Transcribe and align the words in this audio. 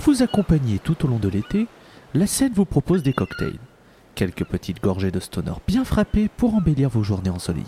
vous 0.00 0.22
accompagner 0.22 0.78
tout 0.78 1.04
au 1.04 1.08
long 1.08 1.18
de 1.18 1.28
l'été, 1.28 1.66
la 2.14 2.26
scène 2.26 2.54
vous 2.54 2.64
propose 2.64 3.02
des 3.02 3.12
cocktails. 3.12 3.58
Quelques 4.14 4.44
petites 4.44 4.82
gorgées 4.82 5.10
de 5.10 5.20
stoner 5.20 5.52
bien 5.68 5.84
frappées 5.84 6.28
pour 6.36 6.54
embellir 6.54 6.88
vos 6.88 7.02
journées 7.02 7.30
ensoleillées. 7.30 7.66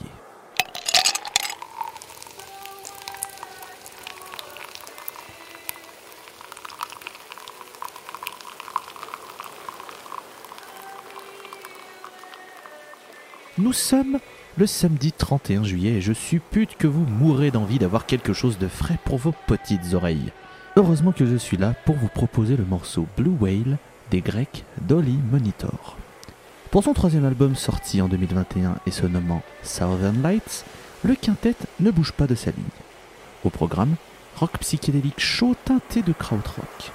Nous 13.58 13.74
sommes 13.74 14.18
le 14.56 14.66
samedi 14.66 15.12
31 15.12 15.64
juillet 15.64 15.92
et 15.92 16.00
je 16.00 16.14
suppute 16.14 16.76
que 16.76 16.86
vous 16.86 17.04
mourrez 17.04 17.50
d'envie 17.50 17.78
d'avoir 17.78 18.06
quelque 18.06 18.32
chose 18.32 18.58
de 18.58 18.68
frais 18.68 18.98
pour 19.04 19.18
vos 19.18 19.34
petites 19.46 19.92
oreilles. 19.92 20.32
Heureusement 20.74 21.12
que 21.12 21.26
je 21.26 21.36
suis 21.36 21.58
là 21.58 21.74
pour 21.84 21.96
vous 21.96 22.08
proposer 22.08 22.56
le 22.56 22.64
morceau 22.64 23.06
Blue 23.18 23.36
Whale 23.38 23.76
des 24.10 24.22
Grecs 24.22 24.64
Dolly 24.80 25.18
Monitor. 25.30 25.98
Pour 26.70 26.82
son 26.82 26.94
troisième 26.94 27.26
album 27.26 27.54
sorti 27.54 28.00
en 28.00 28.08
2021 28.08 28.76
et 28.86 28.90
se 28.90 29.04
nommant 29.04 29.42
Southern 29.62 30.22
Lights, 30.22 30.64
le 31.04 31.14
quintet 31.14 31.56
ne 31.80 31.90
bouge 31.90 32.12
pas 32.12 32.26
de 32.26 32.34
sa 32.34 32.52
ligne. 32.52 32.64
Au 33.44 33.50
programme, 33.50 33.96
rock 34.36 34.56
psychédélique 34.60 35.20
chaud 35.20 35.54
teinté 35.62 36.00
de 36.00 36.14
krautrock. 36.14 36.92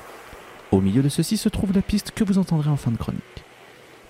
Au 0.72 0.82
milieu 0.82 1.04
de 1.04 1.10
ceci 1.10 1.38
se 1.38 1.48
trouve 1.48 1.72
la 1.72 1.84
piste 1.84 2.10
que 2.16 2.24
vous 2.24 2.40
entendrez 2.40 2.72
en 2.72 2.78
fin 2.78 2.90
de 2.90 2.98
chronique. 2.98 3.22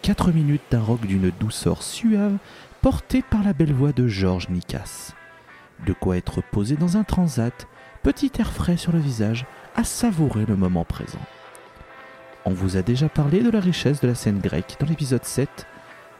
4 0.01 0.31
minutes 0.31 0.61
d'un 0.71 0.81
rock 0.81 1.05
d'une 1.05 1.29
douceur 1.41 1.83
suave 1.83 2.37
porté 2.81 3.21
par 3.21 3.43
la 3.43 3.51
belle 3.51 3.73
voix 3.73 3.91
de 3.91 4.07
Georges 4.07 4.47
Nikas. 4.47 5.11
De 5.85 5.91
quoi 5.91 6.15
être 6.15 6.41
posé 6.41 6.77
dans 6.77 6.95
un 6.95 7.03
transat, 7.03 7.67
petit 8.07 8.31
air 8.39 8.53
frais 8.53 8.77
sur 8.77 8.93
le 8.93 8.99
visage, 8.99 9.45
à 9.75 9.83
savourer 9.83 10.45
le 10.45 10.55
moment 10.55 10.85
présent. 10.85 11.19
On 12.45 12.51
vous 12.51 12.77
a 12.77 12.81
déjà 12.81 13.09
parlé 13.09 13.43
de 13.43 13.49
la 13.49 13.59
richesse 13.59 13.99
de 13.99 14.07
la 14.07 14.15
scène 14.15 14.39
grecque 14.39 14.77
dans 14.79 14.85
l'épisode 14.85 15.25
7. 15.25 15.67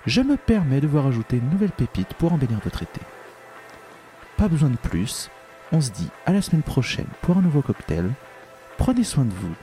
Je 0.05 0.19
me 0.19 0.35
permets 0.35 0.81
de 0.81 0.88
vous 0.88 1.02
rajouter 1.02 1.38
une 1.38 1.49
nouvelle 1.49 1.71
pépite 1.71 2.13
pour 2.16 2.33
embellir 2.33 2.59
votre 2.61 2.83
été. 2.83 2.99
Pas 4.35 4.49
besoin 4.49 4.69
de 4.69 4.75
plus, 4.75 5.29
on 5.71 5.79
se 5.79 5.91
dit 5.91 6.09
à 6.25 6.33
la 6.33 6.41
semaine 6.41 6.61
prochaine 6.61 7.07
pour 7.21 7.38
un 7.38 7.41
nouveau 7.41 7.61
cocktail. 7.61 8.11
Prenez 8.77 9.05
soin 9.05 9.23
de 9.23 9.31
vous. 9.31 9.55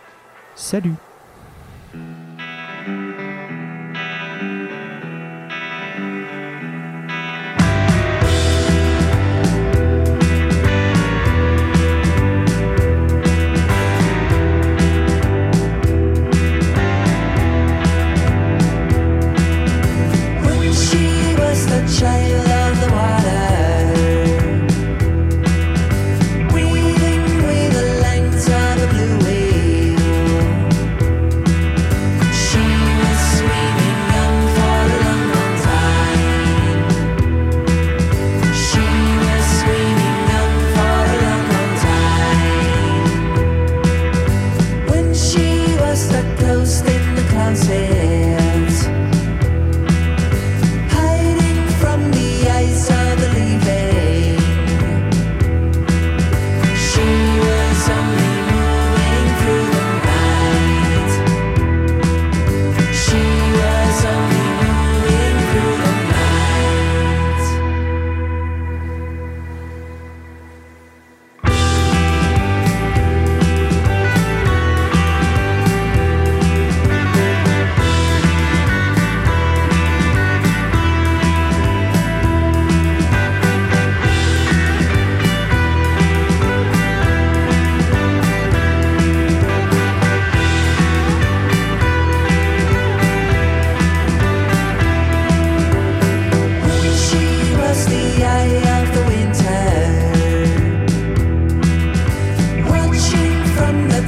Salut 0.54 0.94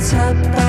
top 0.06 0.65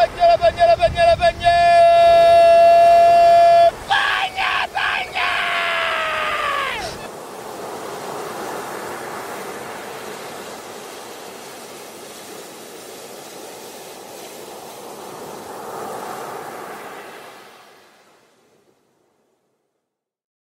bagnole, 0.00 0.28
la 0.28 0.36
bagnole, 0.36 0.66
la 0.66 0.76
bagnole, 0.76 1.06
la 1.06 1.16
bagnole 1.16 1.79